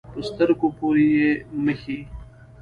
په 0.13 0.19
سترګو 0.29 0.67
پورې 0.77 1.05
یې 1.15 1.29
مښي. 1.63 1.99